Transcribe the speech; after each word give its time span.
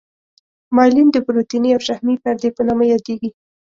مایلین 0.75 1.07
د 1.11 1.17
پروتیني 1.25 1.69
او 1.75 1.79
شحمي 1.87 2.15
پردې 2.23 2.49
په 2.55 2.61
نامه 2.67 2.85
یادیږي. 2.93 3.29